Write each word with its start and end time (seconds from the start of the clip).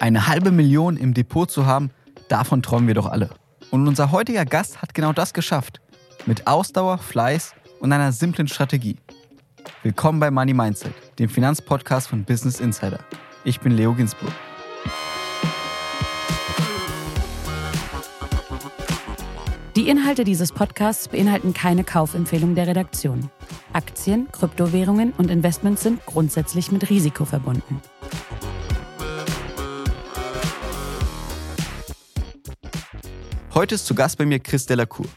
Eine 0.00 0.28
halbe 0.28 0.52
Million 0.52 0.96
im 0.96 1.12
Depot 1.12 1.50
zu 1.50 1.66
haben, 1.66 1.90
davon 2.28 2.62
träumen 2.62 2.86
wir 2.86 2.94
doch 2.94 3.06
alle. 3.06 3.30
Und 3.72 3.88
unser 3.88 4.12
heutiger 4.12 4.44
Gast 4.44 4.80
hat 4.80 4.94
genau 4.94 5.12
das 5.12 5.34
geschafft. 5.34 5.80
Mit 6.24 6.46
Ausdauer, 6.46 6.98
Fleiß 6.98 7.54
und 7.80 7.92
einer 7.92 8.12
simplen 8.12 8.46
Strategie. 8.46 8.96
Willkommen 9.82 10.20
bei 10.20 10.30
Money 10.30 10.54
Mindset, 10.54 10.94
dem 11.18 11.28
Finanzpodcast 11.28 12.08
von 12.08 12.24
Business 12.24 12.60
Insider. 12.60 13.00
Ich 13.42 13.58
bin 13.58 13.72
Leo 13.72 13.92
Ginsburg. 13.92 14.32
Die 19.74 19.88
Inhalte 19.88 20.22
dieses 20.22 20.52
Podcasts 20.52 21.08
beinhalten 21.08 21.54
keine 21.54 21.82
Kaufempfehlung 21.82 22.54
der 22.54 22.68
Redaktion. 22.68 23.30
Aktien, 23.72 24.28
Kryptowährungen 24.30 25.12
und 25.18 25.30
Investments 25.30 25.82
sind 25.82 26.06
grundsätzlich 26.06 26.70
mit 26.70 26.88
Risiko 26.88 27.24
verbunden. 27.24 27.80
Heute 33.58 33.74
ist 33.74 33.86
zu 33.86 33.96
Gast 33.96 34.16
bei 34.18 34.24
mir 34.24 34.38
Chris 34.38 34.66
Delacour. 34.66 35.08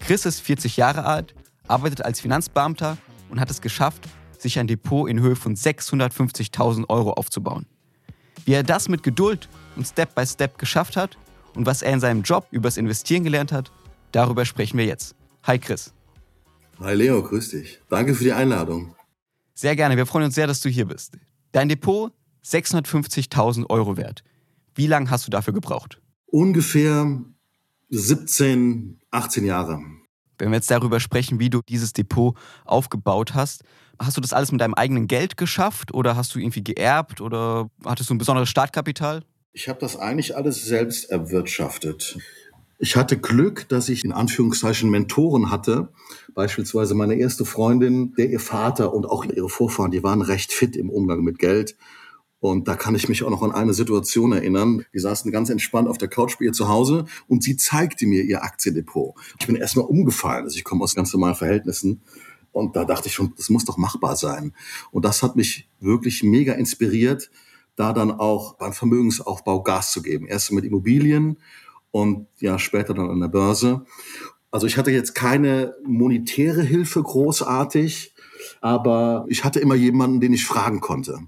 Chris 0.00 0.26
ist 0.26 0.40
40 0.40 0.76
Jahre 0.76 1.06
alt, 1.06 1.34
arbeitet 1.66 2.04
als 2.04 2.20
Finanzbeamter 2.20 2.98
und 3.30 3.40
hat 3.40 3.50
es 3.50 3.62
geschafft, 3.62 4.06
sich 4.38 4.58
ein 4.58 4.66
Depot 4.66 5.08
in 5.08 5.18
Höhe 5.18 5.34
von 5.34 5.56
650.000 5.56 6.90
Euro 6.90 7.12
aufzubauen. 7.12 7.64
Wie 8.44 8.52
er 8.52 8.64
das 8.64 8.90
mit 8.90 9.02
Geduld 9.02 9.48
und 9.76 9.86
Step 9.86 10.14
by 10.14 10.26
Step 10.26 10.58
geschafft 10.58 10.94
hat 10.94 11.16
und 11.54 11.64
was 11.64 11.80
er 11.80 11.94
in 11.94 12.00
seinem 12.00 12.20
Job 12.20 12.46
übers 12.50 12.76
Investieren 12.76 13.24
gelernt 13.24 13.50
hat, 13.50 13.72
darüber 14.12 14.44
sprechen 14.44 14.76
wir 14.76 14.84
jetzt. 14.84 15.14
Hi 15.44 15.58
Chris. 15.58 15.94
Hi 16.78 16.94
Leo, 16.94 17.22
grüß 17.22 17.48
dich. 17.48 17.80
Danke 17.88 18.14
für 18.14 18.24
die 18.24 18.32
Einladung. 18.34 18.94
Sehr 19.54 19.74
gerne, 19.74 19.96
wir 19.96 20.04
freuen 20.04 20.26
uns 20.26 20.34
sehr, 20.34 20.46
dass 20.46 20.60
du 20.60 20.68
hier 20.68 20.84
bist. 20.84 21.16
Dein 21.52 21.70
Depot 21.70 22.12
650.000 22.44 23.70
Euro 23.70 23.96
wert. 23.96 24.22
Wie 24.74 24.86
lange 24.86 25.08
hast 25.08 25.26
du 25.26 25.30
dafür 25.30 25.54
gebraucht? 25.54 25.98
Ungefähr 26.26 27.24
17, 27.88 29.00
18 29.10 29.44
Jahre. 29.44 29.80
Wenn 30.38 30.50
wir 30.50 30.56
jetzt 30.56 30.70
darüber 30.70 31.00
sprechen, 31.00 31.38
wie 31.38 31.50
du 31.50 31.62
dieses 31.66 31.92
Depot 31.92 32.36
aufgebaut 32.64 33.34
hast, 33.34 33.62
hast 33.98 34.16
du 34.16 34.20
das 34.20 34.32
alles 34.32 34.52
mit 34.52 34.60
deinem 34.60 34.74
eigenen 34.74 35.06
Geld 35.06 35.36
geschafft 35.36 35.94
oder 35.94 36.16
hast 36.16 36.34
du 36.34 36.38
irgendwie 36.38 36.64
geerbt 36.64 37.20
oder 37.20 37.70
hattest 37.84 38.10
du 38.10 38.14
ein 38.14 38.18
besonderes 38.18 38.48
Startkapital? 38.48 39.22
Ich 39.52 39.68
habe 39.68 39.80
das 39.80 39.96
eigentlich 39.96 40.36
alles 40.36 40.64
selbst 40.64 41.10
erwirtschaftet. 41.10 42.18
Ich 42.78 42.96
hatte 42.96 43.16
Glück, 43.16 43.66
dass 43.70 43.88
ich 43.88 44.04
in 44.04 44.12
Anführungszeichen 44.12 44.90
Mentoren 44.90 45.50
hatte. 45.50 45.88
Beispielsweise 46.34 46.94
meine 46.94 47.14
erste 47.14 47.46
Freundin, 47.46 48.12
der 48.18 48.28
ihr 48.28 48.40
Vater 48.40 48.92
und 48.92 49.06
auch 49.06 49.24
ihre 49.24 49.48
Vorfahren, 49.48 49.90
die 49.90 50.02
waren 50.02 50.20
recht 50.20 50.52
fit 50.52 50.76
im 50.76 50.90
Umgang 50.90 51.22
mit 51.22 51.38
Geld. 51.38 51.76
Und 52.40 52.68
da 52.68 52.76
kann 52.76 52.94
ich 52.94 53.08
mich 53.08 53.22
auch 53.22 53.30
noch 53.30 53.42
an 53.42 53.52
eine 53.52 53.74
Situation 53.74 54.32
erinnern. 54.32 54.84
Die 54.92 54.98
saßen 54.98 55.32
ganz 55.32 55.50
entspannt 55.50 55.88
auf 55.88 55.98
der 55.98 56.08
Couch 56.08 56.38
bei 56.38 56.44
ihr 56.44 56.52
zu 56.52 56.68
Hause 56.68 57.06
und 57.28 57.42
sie 57.42 57.56
zeigte 57.56 58.06
mir 58.06 58.22
ihr 58.22 58.42
Aktiendepot. 58.42 59.14
Ich 59.40 59.46
bin 59.46 59.56
erstmal 59.56 59.86
umgefallen. 59.86 60.44
Also 60.44 60.56
ich 60.56 60.64
komme 60.64 60.84
aus 60.84 60.94
ganz 60.94 61.12
normalen 61.12 61.34
Verhältnissen. 61.34 62.02
Und 62.52 62.76
da 62.76 62.84
dachte 62.84 63.08
ich 63.08 63.14
schon, 63.14 63.34
das 63.36 63.50
muss 63.50 63.64
doch 63.64 63.76
machbar 63.76 64.16
sein. 64.16 64.54
Und 64.90 65.04
das 65.04 65.22
hat 65.22 65.36
mich 65.36 65.68
wirklich 65.80 66.22
mega 66.22 66.54
inspiriert, 66.54 67.30
da 67.74 67.92
dann 67.92 68.10
auch 68.10 68.54
beim 68.54 68.72
Vermögensaufbau 68.72 69.62
Gas 69.62 69.92
zu 69.92 70.02
geben. 70.02 70.26
Erst 70.26 70.52
mit 70.52 70.64
Immobilien 70.64 71.38
und 71.90 72.28
ja, 72.38 72.58
später 72.58 72.94
dann 72.94 73.10
an 73.10 73.20
der 73.20 73.28
Börse. 73.28 73.84
Also 74.50 74.66
ich 74.66 74.78
hatte 74.78 74.90
jetzt 74.90 75.14
keine 75.14 75.74
monetäre 75.84 76.62
Hilfe 76.62 77.02
großartig, 77.02 78.14
aber 78.60 79.26
ich 79.28 79.44
hatte 79.44 79.60
immer 79.60 79.74
jemanden, 79.74 80.20
den 80.20 80.32
ich 80.32 80.46
fragen 80.46 80.80
konnte. 80.80 81.18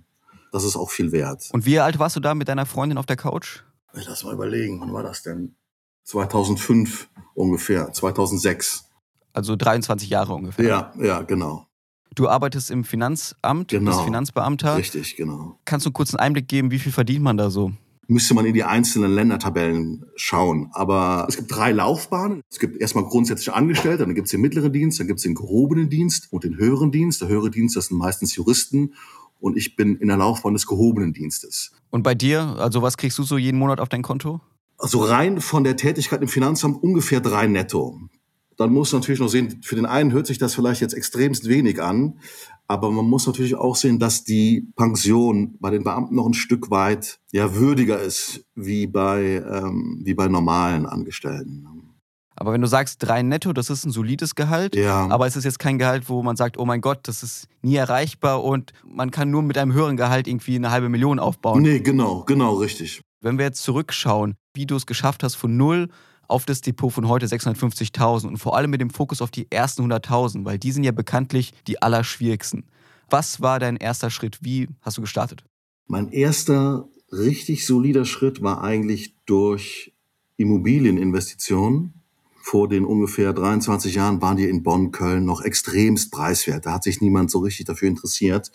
Das 0.52 0.64
ist 0.64 0.76
auch 0.76 0.90
viel 0.90 1.12
wert. 1.12 1.48
Und 1.52 1.66
wie 1.66 1.78
alt 1.78 1.98
warst 1.98 2.16
du 2.16 2.20
da 2.20 2.34
mit 2.34 2.48
deiner 2.48 2.66
Freundin 2.66 2.98
auf 2.98 3.06
der 3.06 3.16
Couch? 3.16 3.60
Lass 3.92 4.24
mal 4.24 4.34
überlegen, 4.34 4.80
wann 4.80 4.92
war 4.92 5.02
das 5.02 5.22
denn? 5.22 5.56
2005 6.04 7.08
ungefähr, 7.34 7.92
2006. 7.92 8.84
Also 9.32 9.56
23 9.56 10.08
Jahre 10.08 10.34
ungefähr. 10.34 10.64
Ja, 10.64 10.92
ja, 10.98 11.22
genau. 11.22 11.66
Du 12.14 12.28
arbeitest 12.28 12.70
im 12.70 12.84
Finanzamt, 12.84 13.68
genau. 13.68 13.90
bist 13.90 14.02
Finanzbeamter. 14.02 14.76
Richtig, 14.76 15.16
genau. 15.16 15.58
Kannst 15.64 15.86
du 15.86 15.90
einen 15.90 15.94
kurzen 15.94 16.16
Einblick 16.16 16.48
geben, 16.48 16.70
wie 16.70 16.78
viel 16.78 16.92
verdient 16.92 17.22
man 17.22 17.36
da 17.36 17.50
so? 17.50 17.72
Müsste 18.06 18.32
man 18.32 18.46
in 18.46 18.54
die 18.54 18.64
einzelnen 18.64 19.12
Ländertabellen 19.12 20.06
schauen. 20.16 20.70
Aber 20.72 21.26
es 21.28 21.36
gibt 21.36 21.54
drei 21.54 21.72
Laufbahnen. 21.72 22.40
Es 22.50 22.58
gibt 22.58 22.80
erstmal 22.80 23.04
grundsätzlich 23.04 23.52
Angestellte, 23.52 24.04
dann 24.06 24.14
gibt 24.14 24.26
es 24.26 24.30
den 24.30 24.40
mittleren 24.40 24.72
Dienst, 24.72 24.98
dann 24.98 25.06
gibt 25.06 25.18
es 25.18 25.24
den 25.24 25.34
gehobenen 25.34 25.90
Dienst 25.90 26.32
und 26.32 26.42
den 26.42 26.56
höheren 26.56 26.90
Dienst. 26.90 27.20
Der 27.20 27.28
höhere 27.28 27.50
Dienst, 27.50 27.76
das 27.76 27.86
sind 27.86 27.98
meistens 27.98 28.34
Juristen 28.34 28.94
und 29.40 29.56
ich 29.56 29.76
bin 29.76 29.96
in 29.96 30.08
der 30.08 30.16
Laufbahn 30.16 30.54
des 30.54 30.66
gehobenen 30.66 31.12
Dienstes. 31.12 31.72
Und 31.90 32.02
bei 32.02 32.14
dir, 32.14 32.56
also 32.58 32.82
was 32.82 32.96
kriegst 32.96 33.18
du 33.18 33.22
so 33.22 33.38
jeden 33.38 33.58
Monat 33.58 33.80
auf 33.80 33.88
dein 33.88 34.02
Konto? 34.02 34.40
Also 34.76 35.00
rein 35.00 35.40
von 35.40 35.64
der 35.64 35.76
Tätigkeit 35.76 36.22
im 36.22 36.28
Finanzamt 36.28 36.82
ungefähr 36.82 37.20
drei 37.20 37.46
netto. 37.46 37.98
Dann 38.56 38.72
muss 38.72 38.92
man 38.92 39.00
natürlich 39.00 39.20
noch 39.20 39.28
sehen, 39.28 39.60
für 39.62 39.76
den 39.76 39.86
einen 39.86 40.12
hört 40.12 40.26
sich 40.26 40.38
das 40.38 40.54
vielleicht 40.54 40.80
jetzt 40.80 40.92
extremst 40.92 41.48
wenig 41.48 41.80
an, 41.80 42.18
aber 42.66 42.90
man 42.90 43.06
muss 43.06 43.26
natürlich 43.26 43.54
auch 43.54 43.76
sehen, 43.76 43.98
dass 43.98 44.24
die 44.24 44.68
Pension 44.76 45.56
bei 45.60 45.70
den 45.70 45.84
Beamten 45.84 46.16
noch 46.16 46.26
ein 46.26 46.34
Stück 46.34 46.70
weit 46.70 47.20
ja 47.32 47.54
würdiger 47.54 48.00
ist 48.00 48.44
wie 48.54 48.86
bei 48.86 49.42
ähm, 49.48 50.00
wie 50.04 50.14
bei 50.14 50.28
normalen 50.28 50.86
Angestellten. 50.86 51.66
Aber 52.40 52.52
wenn 52.52 52.60
du 52.60 52.68
sagst 52.68 53.02
drei 53.02 53.22
netto, 53.22 53.52
das 53.52 53.68
ist 53.68 53.84
ein 53.84 53.90
solides 53.90 54.36
Gehalt. 54.36 54.76
Ja. 54.76 55.08
Aber 55.08 55.26
es 55.26 55.34
ist 55.34 55.42
jetzt 55.42 55.58
kein 55.58 55.76
Gehalt, 55.76 56.08
wo 56.08 56.22
man 56.22 56.36
sagt, 56.36 56.56
oh 56.56 56.64
mein 56.64 56.80
Gott, 56.80 57.00
das 57.08 57.24
ist 57.24 57.48
nie 57.62 57.74
erreichbar 57.74 58.44
und 58.44 58.72
man 58.84 59.10
kann 59.10 59.30
nur 59.30 59.42
mit 59.42 59.58
einem 59.58 59.72
höheren 59.72 59.96
Gehalt 59.96 60.28
irgendwie 60.28 60.54
eine 60.54 60.70
halbe 60.70 60.88
Million 60.88 61.18
aufbauen. 61.18 61.62
Nee, 61.62 61.80
genau, 61.80 62.22
genau, 62.22 62.54
richtig. 62.54 63.00
Wenn 63.20 63.38
wir 63.38 63.44
jetzt 63.44 63.64
zurückschauen, 63.64 64.36
wie 64.54 64.66
du 64.66 64.76
es 64.76 64.86
geschafft 64.86 65.24
hast 65.24 65.34
von 65.34 65.56
null 65.56 65.88
auf 66.28 66.44
das 66.44 66.60
Depot 66.60 66.92
von 66.92 67.08
heute 67.08 67.26
650.000 67.26 68.28
und 68.28 68.36
vor 68.36 68.56
allem 68.56 68.70
mit 68.70 68.80
dem 68.80 68.90
Fokus 68.90 69.20
auf 69.20 69.32
die 69.32 69.50
ersten 69.50 69.90
100.000, 69.90 70.44
weil 70.44 70.58
die 70.58 70.70
sind 70.70 70.84
ja 70.84 70.92
bekanntlich 70.92 71.52
die 71.66 71.82
allerschwierigsten. 71.82 72.66
Was 73.10 73.40
war 73.40 73.58
dein 73.58 73.76
erster 73.76 74.10
Schritt? 74.10 74.38
Wie 74.42 74.68
hast 74.82 74.96
du 74.96 75.00
gestartet? 75.00 75.42
Mein 75.88 76.12
erster 76.12 76.86
richtig 77.10 77.66
solider 77.66 78.04
Schritt 78.04 78.42
war 78.42 78.62
eigentlich 78.62 79.16
durch 79.26 79.92
Immobilieninvestitionen 80.36 81.97
vor 82.48 82.66
den 82.66 82.86
ungefähr 82.86 83.34
23 83.34 83.94
Jahren 83.94 84.22
waren 84.22 84.38
die 84.38 84.48
in 84.48 84.62
Bonn, 84.62 84.90
Köln 84.90 85.26
noch 85.26 85.42
extremst 85.42 86.10
preiswert. 86.10 86.64
Da 86.64 86.72
hat 86.72 86.82
sich 86.82 87.02
niemand 87.02 87.30
so 87.30 87.40
richtig 87.40 87.66
dafür 87.66 87.88
interessiert. 87.88 88.50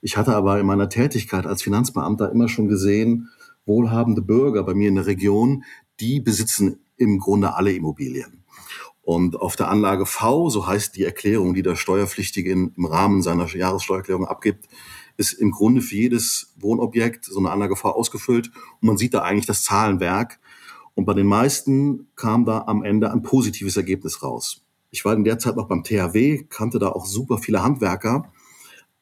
Ich 0.00 0.16
hatte 0.16 0.36
aber 0.36 0.60
in 0.60 0.66
meiner 0.66 0.88
Tätigkeit 0.88 1.44
als 1.44 1.60
Finanzbeamter 1.60 2.30
immer 2.30 2.48
schon 2.48 2.68
gesehen, 2.68 3.30
wohlhabende 3.64 4.22
Bürger 4.22 4.62
bei 4.62 4.74
mir 4.74 4.88
in 4.88 4.94
der 4.94 5.06
Region, 5.06 5.64
die 5.98 6.20
besitzen 6.20 6.78
im 6.98 7.18
Grunde 7.18 7.54
alle 7.54 7.72
Immobilien. 7.72 8.44
Und 9.02 9.34
auf 9.34 9.56
der 9.56 9.70
Anlage 9.70 10.06
V, 10.06 10.48
so 10.48 10.68
heißt 10.68 10.94
die 10.94 11.02
Erklärung, 11.02 11.52
die 11.52 11.62
der 11.62 11.74
Steuerpflichtige 11.74 12.52
im 12.52 12.72
Rahmen 12.78 13.22
seiner 13.22 13.48
Jahressteuererklärung 13.48 14.24
abgibt, 14.24 14.68
ist 15.16 15.32
im 15.32 15.50
Grunde 15.50 15.82
für 15.82 15.96
jedes 15.96 16.54
Wohnobjekt 16.60 17.24
so 17.24 17.40
eine 17.40 17.50
Anlage 17.50 17.74
V 17.74 17.90
ausgefüllt 17.90 18.52
und 18.80 18.86
man 18.86 18.96
sieht 18.96 19.14
da 19.14 19.22
eigentlich 19.22 19.46
das 19.46 19.64
Zahlenwerk 19.64 20.38
und 20.96 21.04
bei 21.04 21.14
den 21.14 21.26
meisten 21.26 22.08
kam 22.16 22.46
da 22.46 22.64
am 22.66 22.82
Ende 22.82 23.12
ein 23.12 23.22
positives 23.22 23.76
Ergebnis 23.76 24.22
raus. 24.22 24.64
Ich 24.90 25.04
war 25.04 25.14
in 25.14 25.24
der 25.24 25.38
Zeit 25.38 25.54
noch 25.54 25.68
beim 25.68 25.84
THW, 25.84 26.44
kannte 26.48 26.78
da 26.78 26.88
auch 26.88 27.04
super 27.04 27.36
viele 27.36 27.62
Handwerker 27.62 28.32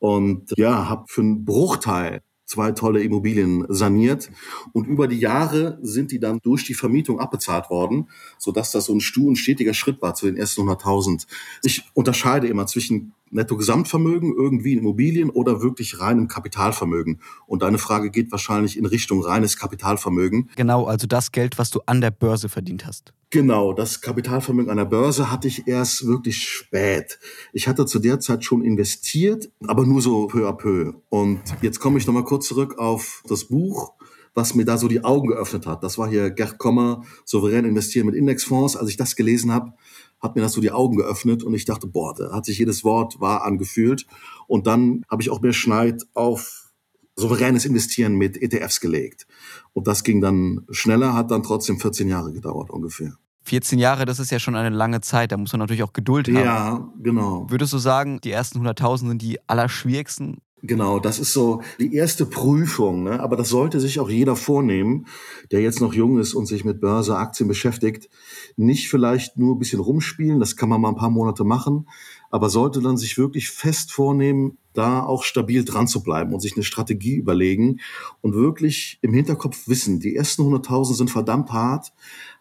und 0.00 0.52
ja, 0.56 0.88
habe 0.88 1.04
für 1.06 1.20
einen 1.20 1.44
Bruchteil 1.44 2.20
zwei 2.46 2.72
tolle 2.72 3.02
Immobilien 3.02 3.64
saniert 3.68 4.30
und 4.72 4.86
über 4.86 5.06
die 5.06 5.20
Jahre 5.20 5.78
sind 5.82 6.10
die 6.10 6.18
dann 6.18 6.40
durch 6.42 6.64
die 6.64 6.74
Vermietung 6.74 7.20
abbezahlt 7.20 7.70
worden, 7.70 8.08
so 8.38 8.50
dass 8.50 8.72
das 8.72 8.86
so 8.86 8.94
ein 8.94 9.00
stu 9.00 9.28
und 9.28 9.36
stetiger 9.36 9.72
Schritt 9.72 10.02
war 10.02 10.14
zu 10.14 10.26
den 10.26 10.36
ersten 10.36 10.62
100.000. 10.62 11.26
Ich 11.62 11.84
unterscheide 11.94 12.48
immer 12.48 12.66
zwischen 12.66 13.14
Netto-Gesamtvermögen 13.34 14.34
irgendwie 14.34 14.72
in 14.72 14.78
Immobilien 14.78 15.30
oder 15.30 15.62
wirklich 15.62 16.00
reinem 16.00 16.28
Kapitalvermögen. 16.28 17.20
Und 17.46 17.62
deine 17.62 17.78
Frage 17.78 18.10
geht 18.10 18.32
wahrscheinlich 18.32 18.78
in 18.78 18.86
Richtung 18.86 19.22
reines 19.22 19.58
Kapitalvermögen. 19.58 20.50
Genau, 20.56 20.84
also 20.84 21.06
das 21.06 21.32
Geld, 21.32 21.58
was 21.58 21.70
du 21.70 21.80
an 21.86 22.00
der 22.00 22.10
Börse 22.10 22.48
verdient 22.48 22.86
hast. 22.86 23.12
Genau, 23.30 23.72
das 23.72 24.00
Kapitalvermögen 24.00 24.70
an 24.70 24.76
der 24.76 24.84
Börse 24.84 25.30
hatte 25.30 25.48
ich 25.48 25.66
erst 25.66 26.06
wirklich 26.06 26.46
spät. 26.46 27.18
Ich 27.52 27.66
hatte 27.66 27.84
zu 27.84 27.98
der 27.98 28.20
Zeit 28.20 28.44
schon 28.44 28.62
investiert, 28.62 29.50
aber 29.66 29.84
nur 29.84 30.00
so 30.00 30.28
peu 30.28 30.48
à 30.48 30.52
peu. 30.52 30.92
Und 31.08 31.40
jetzt 31.60 31.80
komme 31.80 31.98
ich 31.98 32.06
nochmal 32.06 32.24
kurz 32.24 32.46
zurück 32.46 32.78
auf 32.78 33.24
das 33.26 33.46
Buch 33.46 33.92
was 34.34 34.54
mir 34.54 34.64
da 34.64 34.76
so 34.76 34.88
die 34.88 35.04
Augen 35.04 35.28
geöffnet 35.28 35.66
hat. 35.66 35.82
Das 35.82 35.96
war 35.96 36.08
hier 36.08 36.30
Gerd 36.30 36.58
Kommer, 36.58 37.02
souverän 37.24 37.64
investieren 37.64 38.06
mit 38.06 38.14
Indexfonds. 38.14 38.76
Als 38.76 38.90
ich 38.90 38.96
das 38.96 39.16
gelesen 39.16 39.52
habe, 39.52 39.72
hat 40.20 40.34
mir 40.34 40.42
das 40.42 40.52
so 40.52 40.60
die 40.60 40.72
Augen 40.72 40.96
geöffnet 40.96 41.42
und 41.42 41.54
ich 41.54 41.64
dachte, 41.64 41.86
boah, 41.86 42.14
da 42.14 42.32
hat 42.32 42.44
sich 42.44 42.58
jedes 42.58 42.82
Wort 42.84 43.20
wahr 43.20 43.44
angefühlt. 43.44 44.06
Und 44.46 44.66
dann 44.66 45.04
habe 45.08 45.22
ich 45.22 45.30
auch 45.30 45.40
mehr 45.40 45.52
Schneid 45.52 46.02
auf 46.14 46.72
souveränes 47.16 47.64
Investieren 47.64 48.16
mit 48.16 48.40
ETFs 48.40 48.80
gelegt. 48.80 49.26
Und 49.72 49.86
das 49.86 50.02
ging 50.02 50.20
dann 50.20 50.66
schneller, 50.70 51.14
hat 51.14 51.30
dann 51.30 51.42
trotzdem 51.42 51.78
14 51.78 52.08
Jahre 52.08 52.32
gedauert 52.32 52.70
ungefähr. 52.70 53.14
14 53.44 53.78
Jahre, 53.78 54.06
das 54.06 54.18
ist 54.18 54.30
ja 54.30 54.38
schon 54.38 54.56
eine 54.56 54.74
lange 54.74 55.00
Zeit, 55.02 55.30
da 55.30 55.36
muss 55.36 55.52
man 55.52 55.60
natürlich 55.60 55.82
auch 55.82 55.92
Geduld 55.92 56.28
haben. 56.28 56.36
Ja, 56.36 56.92
genau. 57.02 57.46
Würdest 57.50 57.72
du 57.74 57.78
sagen, 57.78 58.20
die 58.24 58.30
ersten 58.30 58.66
100.000 58.66 59.08
sind 59.08 59.22
die 59.22 59.38
allerschwierigsten? 59.46 60.38
Genau, 60.66 60.98
das 60.98 61.18
ist 61.18 61.34
so 61.34 61.60
die 61.78 61.92
erste 61.92 62.24
Prüfung. 62.24 63.02
Ne? 63.02 63.20
Aber 63.20 63.36
das 63.36 63.50
sollte 63.50 63.80
sich 63.80 64.00
auch 64.00 64.08
jeder 64.08 64.34
vornehmen, 64.34 65.06
der 65.50 65.60
jetzt 65.60 65.82
noch 65.82 65.92
jung 65.92 66.18
ist 66.18 66.32
und 66.32 66.46
sich 66.46 66.64
mit 66.64 66.80
Börse, 66.80 67.18
Aktien 67.18 67.48
beschäftigt. 67.48 68.08
Nicht 68.56 68.88
vielleicht 68.88 69.36
nur 69.36 69.54
ein 69.56 69.58
bisschen 69.58 69.80
rumspielen, 69.80 70.40
das 70.40 70.56
kann 70.56 70.70
man 70.70 70.80
mal 70.80 70.88
ein 70.88 70.96
paar 70.96 71.10
Monate 71.10 71.44
machen, 71.44 71.86
aber 72.30 72.48
sollte 72.48 72.80
dann 72.80 72.96
sich 72.96 73.18
wirklich 73.18 73.50
fest 73.50 73.92
vornehmen, 73.92 74.56
da 74.72 75.04
auch 75.04 75.24
stabil 75.24 75.66
dran 75.66 75.86
zu 75.86 76.02
bleiben 76.02 76.32
und 76.32 76.40
sich 76.40 76.54
eine 76.54 76.64
Strategie 76.64 77.16
überlegen 77.16 77.80
und 78.22 78.32
wirklich 78.32 78.98
im 79.02 79.12
Hinterkopf 79.12 79.68
wissen, 79.68 80.00
die 80.00 80.16
ersten 80.16 80.44
100.000 80.44 80.94
sind 80.94 81.10
verdammt 81.10 81.52
hart, 81.52 81.92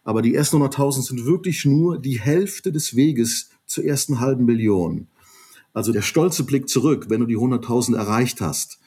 aber 0.05 0.21
die 0.21 0.33
ersten 0.33 0.63
100.000 0.63 1.01
sind 1.01 1.25
wirklich 1.25 1.65
nur 1.65 1.99
die 1.99 2.21
Hälfte 2.21 2.71
des 2.71 2.95
Weges 2.95 3.49
zur 3.65 3.83
ersten 3.83 4.21
halben 4.21 4.45
Million. 4.45 5.09
Also 5.73 5.91
der 5.91 6.01
stolze 6.01 6.43
Blick 6.45 6.69
zurück, 6.69 7.07
wenn 7.09 7.19
du 7.19 7.25
die 7.25 7.37
100.000 7.37 7.95
erreicht 7.95 8.41
hast, 8.41 8.79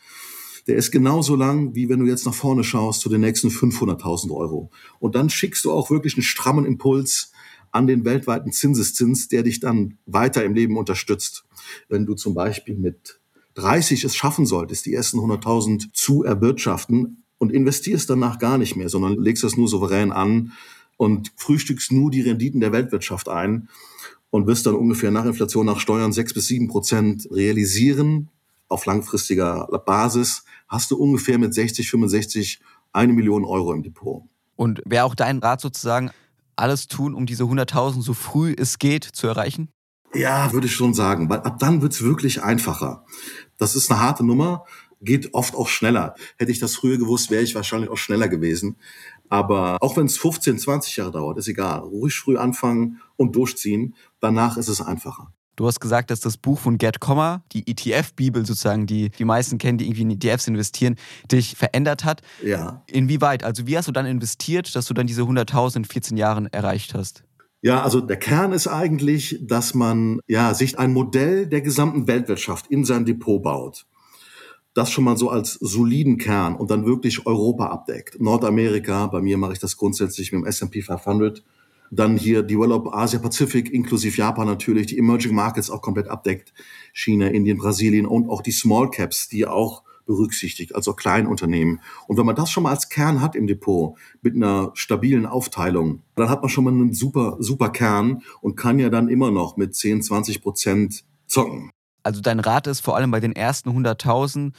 der 0.67 0.77
ist 0.77 0.91
genauso 0.91 1.37
lang, 1.37 1.75
wie 1.75 1.89
wenn 1.89 2.01
du 2.01 2.07
jetzt 2.07 2.27
nach 2.27 2.35
vorne 2.35 2.65
schaust 2.65 3.01
zu 3.01 3.09
den 3.09 3.21
nächsten 3.21 3.49
500.000 3.49 4.33
Euro. 4.33 4.71
Und 4.99 5.15
dann 5.15 5.31
schickst 5.31 5.65
du 5.65 5.73
auch 5.73 5.91
wirklich 5.91 6.15
einen 6.15 6.23
strammen 6.23 6.65
Impuls 6.65 7.33
an 7.71 7.87
den 7.87 8.05
weltweiten 8.05 8.53
Zinseszins, 8.53 9.29
der 9.29 9.43
dich 9.43 9.61
dann 9.61 9.99
weiter 10.07 10.45
im 10.45 10.55
Leben 10.55 10.77
unterstützt. 10.77 11.45
Wenn 11.89 12.07
du 12.07 12.15
zum 12.15 12.35
Beispiel 12.35 12.77
mit 12.77 13.21
30 13.55 14.05
es 14.05 14.17
schaffen 14.17 14.47
solltest, 14.47 14.87
die 14.87 14.95
ersten 14.95 15.19
100.000 15.19 15.93
zu 15.93 16.25
erwirtschaften 16.25 17.25
und 17.39 17.53
investierst 17.53 18.09
danach 18.11 18.39
gar 18.39 18.59
nicht 18.59 18.77
mehr, 18.77 18.89
sondern 18.89 19.21
legst 19.21 19.45
das 19.45 19.57
nur 19.57 19.69
souverän 19.69 20.11
an 20.11 20.53
und 20.97 21.33
frühstückst 21.37 21.93
nur 21.93 22.11
die 22.11 22.23
Renditen 22.23 22.61
der 22.61 22.73
Weltwirtschaft 22.73 23.29
ein, 23.29 23.69
und 24.31 24.47
wirst 24.47 24.67
dann 24.67 24.75
ungefähr 24.75 25.11
nach 25.11 25.25
Inflation, 25.25 25.67
nach 25.67 25.81
Steuern 25.81 26.13
sechs 26.13 26.35
bis 26.35 26.47
sieben 26.47 26.69
Prozent 26.69 27.29
realisieren. 27.31 28.29
Auf 28.69 28.85
langfristiger 28.87 29.67
Basis 29.87 30.45
hast 30.69 30.91
du 30.91 30.97
ungefähr 30.97 31.39
mit 31.39 31.55
60, 31.55 31.89
65 31.89 32.61
eine 32.93 33.13
Million 33.13 33.45
Euro 33.45 33.73
im 33.73 33.83
Depot. 33.83 34.23
Und 34.57 34.83
wäre 34.85 35.05
auch 35.05 35.15
dein 35.15 35.39
Rat 35.39 35.61
sozusagen, 35.61 36.11
alles 36.57 36.89
tun, 36.89 37.15
um 37.15 37.27
diese 37.27 37.45
100.000 37.45 38.03
so 38.03 38.15
früh 38.15 38.55
es 38.57 38.79
geht 38.79 39.05
zu 39.05 39.27
erreichen? 39.27 39.69
Ja, 40.15 40.53
würde 40.53 40.67
ich 40.67 40.75
schon 40.75 40.95
sagen, 40.95 41.29
weil 41.29 41.41
ab 41.41 41.59
dann 41.59 41.83
wird's 41.83 42.03
wirklich 42.03 42.43
einfacher. 42.43 43.05
Das 43.59 43.77
ist 43.77 43.91
eine 43.91 44.01
harte 44.01 44.25
Nummer, 44.25 44.65
geht 45.03 45.35
oft 45.35 45.55
auch 45.55 45.69
schneller. 45.69 46.15
Hätte 46.39 46.53
ich 46.53 46.59
das 46.59 46.75
früher 46.75 46.97
gewusst, 46.97 47.31
wäre 47.31 47.43
ich 47.43 47.55
wahrscheinlich 47.55 47.91
auch 47.91 47.99
schneller 47.99 48.29
gewesen. 48.29 48.77
Aber 49.29 49.79
auch 49.81 49.97
wenn 49.97 50.07
es 50.07 50.19
15, 50.19 50.59
20 50.59 50.97
Jahre 50.97 51.13
dauert, 51.13 51.39
ist 51.39 51.49
egal. 51.49 51.81
Ruhig 51.81 52.15
früh 52.15 52.37
anfangen 52.37 53.01
und 53.17 53.37
durchziehen. 53.37 53.95
Danach 54.21 54.57
ist 54.57 54.69
es 54.69 54.81
einfacher. 54.81 55.33
Du 55.57 55.67
hast 55.67 55.81
gesagt, 55.81 56.11
dass 56.11 56.21
das 56.21 56.37
Buch 56.37 56.59
von 56.59 56.77
Gerd 56.77 57.01
Kommer, 57.01 57.43
die 57.53 57.67
ETF-Bibel 57.67 58.45
sozusagen, 58.45 58.87
die 58.87 59.09
die 59.09 59.25
meisten 59.25 59.57
kennen, 59.57 59.79
die 59.79 59.87
irgendwie 59.87 60.03
in 60.03 60.11
ETFs 60.11 60.47
investieren, 60.47 60.97
dich 61.33 61.57
verändert 61.57 62.05
hat. 62.05 62.21
Ja. 62.45 62.83
Inwieweit? 62.87 63.43
Also 63.43 63.67
wie 63.67 63.79
hast 63.79 63.89
du 63.89 63.93
dann 63.93 64.05
investiert, 64.05 64.77
dass 64.77 64.85
du 64.85 64.93
dann 64.93 65.07
diese 65.07 65.23
100.000 65.23 65.77
in 65.77 65.85
14 65.87 66.17
Jahren 66.19 66.47
erreicht 66.53 66.95
hast? 66.95 67.25
Ja, 67.63 67.83
also 67.83 68.03
der 68.03 68.19
Kern 68.19 68.53
ist 68.53 68.67
eigentlich, 68.67 69.39
dass 69.43 69.73
man 69.73 70.21
ja 70.27 70.53
sich 70.53 70.79
ein 70.79 70.93
Modell 70.93 71.47
der 71.47 71.63
gesamten 71.63 72.07
Weltwirtschaft 72.07 72.67
in 72.67 72.85
sein 72.85 73.07
Depot 73.07 73.43
baut 73.43 73.87
das 74.77 74.91
schon 74.91 75.05
mal 75.05 75.17
so 75.17 75.31
als 75.31 75.55
soliden 75.55 76.19
Kern 76.19 76.55
und 76.55 76.71
dann 76.71 76.85
wirklich 76.85 77.27
Europa 77.27 77.69
abdeckt. 77.69 78.21
Nordamerika, 78.21 79.07
bei 79.07 79.23
mir 79.23 79.39
mache 79.39 79.55
ich 79.55 79.59
das 79.59 79.79
grundsätzlich 79.79 80.33
mit 80.33 80.43
dem 80.43 80.47
S&P 80.47 80.83
500. 80.83 81.43
Dann 81.91 82.19
hier 82.19 82.43
Develop 82.43 82.93
Asia 82.93 83.19
Pacific, 83.19 83.73
inklusive 83.73 84.17
Japan 84.17 84.47
natürlich, 84.47 84.87
die 84.87 84.99
Emerging 84.99 85.35
Markets 85.35 85.71
auch 85.71 85.81
komplett 85.81 86.09
abdeckt. 86.09 86.53
China, 86.93 87.29
Indien, 87.29 87.57
Brasilien 87.57 88.05
und 88.05 88.29
auch 88.29 88.43
die 88.43 88.53
Small 88.53 88.91
Caps, 88.91 89.29
die 89.29 89.47
auch 89.47 89.83
berücksichtigt, 90.05 90.75
also 90.75 90.93
Kleinunternehmen. 90.93 91.81
Und 92.07 92.19
wenn 92.19 92.27
man 92.27 92.37
das 92.37 92.51
schon 92.51 92.63
mal 92.63 92.71
als 92.71 92.89
Kern 92.89 93.21
hat 93.23 93.35
im 93.35 93.47
Depot, 93.47 93.97
mit 94.21 94.37
einer 94.37 94.73
stabilen 94.75 95.27
Aufteilung, 95.27 96.03
dann 96.17 96.29
hat 96.29 96.43
man 96.43 96.49
schon 96.51 96.65
mal 96.65 96.73
einen 96.73 96.93
super, 96.93 97.37
super 97.41 97.71
Kern 97.71 98.23
und 98.41 98.57
kann 98.57 98.79
ja 98.79 98.91
dann 98.91 99.09
immer 99.09 99.31
noch 99.31 99.57
mit 99.57 99.75
10, 99.75 100.03
20 100.03 100.43
Prozent 100.43 101.05
zocken. 101.27 101.71
Also 102.07 102.21
dein 102.21 102.39
Rat 102.39 102.69
ist 102.69 102.83
vor 102.83 102.95
allem 102.95 103.11
bei 103.11 103.19
den 103.19 103.33
ersten 103.33 103.71
100.000 103.71 104.53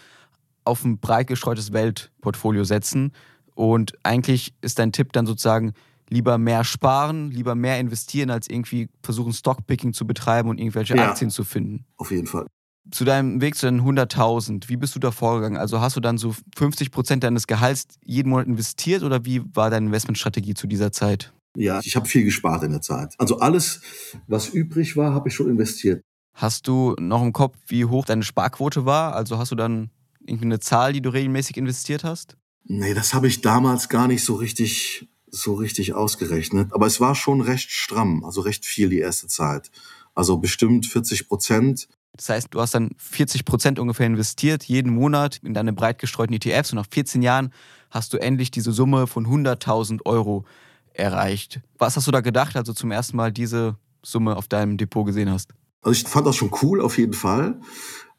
auf 0.66 0.84
ein 0.84 1.00
breit 1.00 1.28
gestreutes 1.28 1.72
Weltportfolio 1.72 2.66
setzen. 2.66 3.14
Und 3.56 3.94
eigentlich 4.04 4.54
ist 4.60 4.80
dein 4.80 4.92
Tipp 4.92 5.14
dann 5.14 5.26
sozusagen, 5.26 5.72
lieber 6.10 6.38
mehr 6.38 6.66
sparen, 6.66 7.32
lieber 7.32 7.56
mehr 7.56 7.80
investieren, 7.80 8.32
als 8.32 8.50
irgendwie 8.50 8.90
versuchen, 9.02 9.32
Stockpicking 9.32 9.94
zu 9.94 10.06
betreiben 10.06 10.50
und 10.50 10.60
irgendwelche 10.60 10.98
ja, 10.98 11.10
Aktien 11.10 11.30
zu 11.30 11.46
finden. 11.46 11.86
Auf 11.96 12.12
jeden 12.12 12.28
Fall. 12.28 12.48
Zu 12.92 13.06
deinem 13.06 13.40
Weg 13.40 13.56
zu 13.56 13.66
den 13.66 13.82
100.000, 13.82 14.68
wie 14.68 14.76
bist 14.76 14.96
du 14.96 15.00
da 15.00 15.12
vorgegangen? 15.12 15.58
Also 15.58 15.80
hast 15.80 15.96
du 15.96 16.02
dann 16.02 16.18
so 16.18 16.36
50 16.58 16.92
Prozent 16.92 17.24
deines 17.24 17.48
Gehalts 17.48 17.88
jeden 18.04 18.30
Monat 18.30 18.48
investiert 18.48 19.04
oder 19.04 19.24
wie 19.24 19.42
war 19.56 19.70
deine 19.70 19.86
Investmentstrategie 19.86 20.54
zu 20.54 20.68
dieser 20.68 20.92
Zeit? 20.92 21.32
Ja, 21.56 21.80
ich 21.82 21.96
habe 21.96 22.08
viel 22.08 22.26
gespart 22.26 22.64
in 22.64 22.72
der 22.72 22.82
Zeit. 22.82 23.16
Also 23.18 23.40
alles, 23.40 23.82
was 24.28 24.50
übrig 24.50 24.98
war, 24.98 25.14
habe 25.14 25.30
ich 25.30 25.36
schon 25.36 25.50
investiert. 25.50 26.04
Hast 26.38 26.68
du 26.68 26.96
noch 27.00 27.24
im 27.24 27.34
Kopf, 27.34 27.58
wie 27.66 27.86
hoch 27.86 28.06
deine 28.06 28.22
Sparquote 28.22 28.86
war? 28.86 29.16
Also 29.16 29.40
hast 29.40 29.52
du 29.52 29.56
dann 29.56 29.90
irgendwie 30.20 30.46
eine 30.46 30.60
Zahl, 30.60 30.94
die 30.94 31.02
du 31.02 31.10
regelmäßig 31.10 31.58
investiert 31.58 32.04
hast? 32.04 32.38
Nee, 32.64 32.94
das 32.94 33.16
habe 33.16 33.28
ich 33.28 33.42
damals 33.42 33.90
gar 33.90 34.08
nicht 34.08 34.24
so 34.24 34.36
richtig, 34.36 35.08
so 35.32 35.56
richtig 35.56 35.96
ausgerechnet. 35.96 36.72
Aber 36.74 36.86
es 36.86 37.02
war 37.02 37.16
schon 37.16 37.42
recht 37.42 37.72
stramm, 37.72 38.24
also 38.24 38.42
recht 38.42 38.68
viel 38.68 38.90
die 38.90 39.00
erste 39.00 39.26
Zeit. 39.26 39.72
Also 40.14 40.38
bestimmt 40.38 40.86
40 40.86 41.28
Prozent. 41.28 41.88
Das 42.16 42.30
heißt, 42.30 42.50
du 42.52 42.62
hast 42.62 42.76
dann 42.76 42.92
40 42.98 43.44
Prozent 43.44 43.80
ungefähr 43.80 44.06
investiert, 44.06 44.64
jeden 44.64 44.94
Monat 44.94 45.40
in 45.44 45.56
deine 45.56 45.74
breit 45.74 45.98
gestreuten 45.98 46.36
ETFs 46.36 46.72
und 46.72 46.76
nach 46.76 46.88
14 46.92 47.24
Jahren 47.24 47.52
hast 47.90 48.14
du 48.14 48.20
endlich 48.20 48.52
diese 48.52 48.72
Summe 48.72 49.08
von 49.08 49.26
100.000 49.26 50.06
Euro 50.06 50.46
erreicht. 50.94 51.62
Was 51.80 51.96
hast 51.96 52.06
du 52.06 52.12
da 52.12 52.22
gedacht, 52.22 52.56
also 52.56 52.74
zum 52.74 52.92
ersten 52.92 53.18
Mal 53.18 53.32
diese 53.32 53.76
Summe 54.04 54.36
auf 54.36 54.48
deinem 54.48 54.78
Depot 54.78 55.04
gesehen 55.04 55.32
hast? 55.32 55.56
Also 55.88 56.02
ich 56.02 56.12
fand 56.12 56.28
das 56.28 56.36
schon 56.36 56.52
cool 56.64 56.82
auf 56.82 56.98
jeden 56.98 57.14
Fall, 57.14 57.62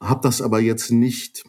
habe 0.01 0.21
das 0.23 0.41
aber 0.41 0.59
jetzt 0.59 0.91
nicht 0.91 1.45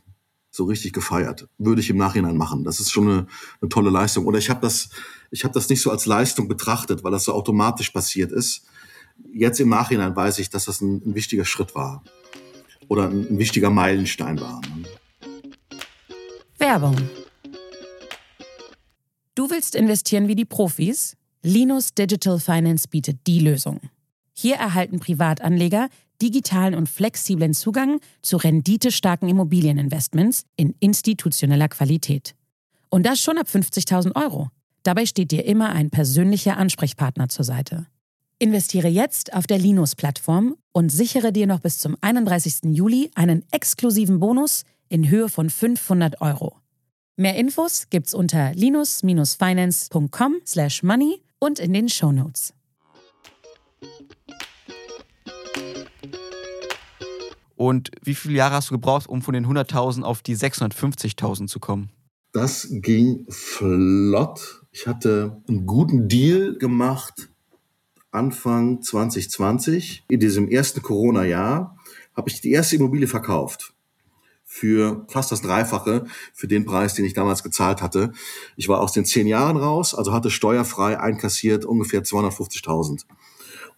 so 0.51 0.65
richtig 0.65 0.91
gefeiert. 0.91 1.47
Würde 1.57 1.79
ich 1.79 1.89
im 1.89 1.95
Nachhinein 1.95 2.35
machen. 2.35 2.65
Das 2.65 2.81
ist 2.81 2.91
schon 2.91 3.07
eine, 3.07 3.27
eine 3.61 3.69
tolle 3.69 3.89
Leistung. 3.89 4.25
Oder 4.25 4.37
ich 4.37 4.49
habe 4.49 4.59
das, 4.59 4.89
ich 5.31 5.45
habe 5.45 5.53
das 5.53 5.69
nicht 5.69 5.81
so 5.81 5.91
als 5.91 6.05
Leistung 6.05 6.49
betrachtet, 6.49 7.05
weil 7.05 7.13
das 7.13 7.23
so 7.23 7.33
automatisch 7.33 7.91
passiert 7.91 8.33
ist. 8.33 8.65
Jetzt 9.33 9.61
im 9.61 9.69
Nachhinein 9.69 10.13
weiß 10.13 10.39
ich, 10.39 10.49
dass 10.49 10.65
das 10.65 10.81
ein, 10.81 11.01
ein 11.05 11.15
wichtiger 11.15 11.45
Schritt 11.45 11.73
war 11.73 12.03
oder 12.89 13.07
ein, 13.07 13.25
ein 13.29 13.39
wichtiger 13.39 13.69
Meilenstein 13.69 14.41
war. 14.41 14.59
Werbung. 16.57 16.97
Du 19.35 19.49
willst 19.49 19.73
investieren 19.73 20.27
wie 20.27 20.35
die 20.35 20.43
Profis? 20.43 21.15
Linus 21.43 21.93
Digital 21.93 22.41
Finance 22.41 22.89
bietet 22.89 23.25
die 23.25 23.39
Lösung. 23.39 23.79
Hier 24.33 24.55
erhalten 24.55 24.99
Privatanleger 24.99 25.89
digitalen 26.21 26.75
und 26.75 26.89
flexiblen 26.89 27.53
Zugang 27.53 27.99
zu 28.21 28.37
renditestarken 28.37 29.29
Immobilieninvestments 29.29 30.43
in 30.55 30.75
institutioneller 30.79 31.69
Qualität. 31.69 32.35
Und 32.89 33.05
das 33.05 33.19
schon 33.19 33.37
ab 33.37 33.47
50.000 33.47 34.15
Euro. 34.15 34.49
Dabei 34.83 35.05
steht 35.05 35.31
dir 35.31 35.45
immer 35.45 35.69
ein 35.69 35.89
persönlicher 35.89 36.57
Ansprechpartner 36.57 37.29
zur 37.29 37.45
Seite. 37.45 37.87
Investiere 38.39 38.87
jetzt 38.87 39.33
auf 39.33 39.47
der 39.47 39.59
Linus-Plattform 39.59 40.55
und 40.71 40.89
sichere 40.89 41.33
dir 41.33 41.45
noch 41.45 41.59
bis 41.59 41.77
zum 41.79 41.97
31. 41.99 42.73
Juli 42.75 43.11
einen 43.13 43.43
exklusiven 43.51 44.19
Bonus 44.19 44.63
in 44.87 45.09
Höhe 45.09 45.27
von 45.29 45.49
500 45.49 46.21
Euro. 46.21 46.55
Mehr 47.17 47.35
Infos 47.35 47.89
gibt's 47.89 48.13
unter 48.13 48.53
linus-finance.com/money 48.53 51.21
und 51.39 51.59
in 51.59 51.73
den 51.73 51.89
Show 51.89 52.13
Notes. 52.13 52.53
Und 57.59 57.91
wie 58.01 58.15
viele 58.15 58.35
Jahre 58.35 58.55
hast 58.55 58.69
du 58.69 58.75
gebraucht, 58.75 59.09
um 59.09 59.21
von 59.21 59.33
den 59.33 59.45
100.000 59.45 60.03
auf 60.03 60.21
die 60.21 60.37
650.000 60.37 61.47
zu 61.47 61.59
kommen? 61.59 61.89
Das 62.31 62.69
ging 62.71 63.25
flott. 63.27 64.61
Ich 64.71 64.87
hatte 64.87 65.41
einen 65.45 65.65
guten 65.65 66.07
Deal 66.07 66.57
gemacht 66.57 67.27
Anfang 68.11 68.81
2020. 68.81 70.05
In 70.07 70.21
diesem 70.21 70.47
ersten 70.47 70.81
Corona-Jahr 70.81 71.77
habe 72.15 72.29
ich 72.29 72.39
die 72.39 72.51
erste 72.51 72.77
Immobilie 72.77 73.07
verkauft 73.07 73.73
für 74.45 75.05
fast 75.09 75.33
das 75.33 75.41
Dreifache 75.41 76.05
für 76.33 76.47
den 76.47 76.63
Preis, 76.63 76.93
den 76.93 77.03
ich 77.03 77.13
damals 77.13 77.43
gezahlt 77.43 77.81
hatte. 77.81 78.13
Ich 78.55 78.69
war 78.69 78.79
aus 78.79 78.93
den 78.93 79.03
zehn 79.03 79.27
Jahren 79.27 79.57
raus, 79.57 79.93
also 79.93 80.13
hatte 80.13 80.31
steuerfrei 80.31 80.97
einkassiert 80.97 81.65
ungefähr 81.65 82.03
250.000 82.03 83.03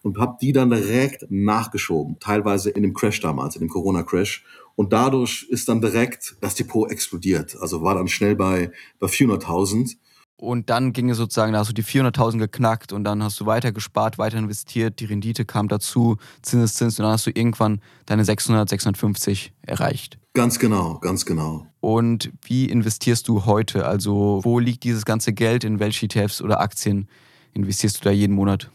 und 0.04 0.18
habe 0.18 0.38
die 0.42 0.52
dann 0.52 0.70
direkt 0.70 1.26
nachgeschoben, 1.30 2.18
teilweise 2.20 2.70
in 2.70 2.84
dem 2.84 2.94
Crash 2.94 3.20
damals, 3.20 3.56
in 3.56 3.62
dem 3.62 3.70
Corona-Crash. 3.70 4.44
Und 4.76 4.94
dadurch 4.94 5.46
ist 5.50 5.70
dann 5.70 5.82
direkt 5.82 6.36
das 6.42 6.56
Depot 6.56 6.90
explodiert. 6.90 7.58
Also 7.60 7.84
war 7.84 7.96
dann 7.96 8.08
schnell 8.08 8.36
bei, 8.36 8.72
bei 9.00 9.08
400.000. 9.08 9.96
Und 10.38 10.72
dann 10.72 10.92
ging 10.92 11.12
es 11.12 11.18
sozusagen, 11.18 11.54
da 11.54 11.60
hast 11.60 11.70
du 11.70 11.74
die 11.74 11.84
400.000 11.84 12.40
geknackt 12.40 12.94
und 12.94 13.04
dann 13.04 13.22
hast 13.22 13.40
du 13.40 13.46
weiter 13.46 13.72
gespart, 13.72 14.18
weiter 14.18 14.40
investiert, 14.40 15.00
die 15.00 15.06
Rendite 15.06 15.46
kam 15.46 15.68
dazu, 15.68 16.18
Zinseszins 16.42 16.98
und 16.98 17.04
dann 17.04 17.14
hast 17.14 17.28
du 17.28 17.30
irgendwann 17.32 17.80
deine 18.08 18.26
600, 18.26 18.68
650 18.68 19.54
erreicht. 19.62 20.18
Ganz 20.34 20.58
genau, 20.58 20.98
ganz 20.98 21.28
genau. 21.28 21.68
Und 21.80 22.32
wie 22.42 22.66
investierst 22.66 23.28
du 23.28 23.46
heute? 23.46 23.86
Also 23.86 24.40
wo 24.44 24.58
liegt 24.58 24.84
dieses 24.84 25.06
ganze 25.06 25.32
Geld, 25.32 25.64
in 25.64 25.80
welche 25.80 26.08
ETFs 26.08 26.42
oder 26.42 26.60
Aktien 26.60 27.08
investierst 27.54 28.00
du 28.00 28.06
da 28.06 28.12
jeden 28.12 28.34
Monat? 28.34 28.72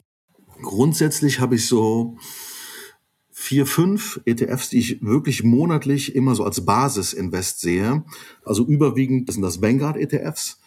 Grundsätzlich 0.62 1.40
habe 1.40 1.56
ich 1.56 1.66
so 1.66 2.16
vier, 3.30 3.66
fünf 3.66 4.20
ETFs, 4.24 4.70
die 4.70 4.78
ich 4.78 5.02
wirklich 5.02 5.44
monatlich 5.44 6.14
immer 6.14 6.34
so 6.34 6.44
als 6.44 6.64
Basis-Invest 6.64 7.60
sehe. 7.60 8.04
Also 8.44 8.66
überwiegend 8.66 9.30
sind 9.32 9.42
das 9.42 9.60
Vanguard-ETFs. 9.60 10.58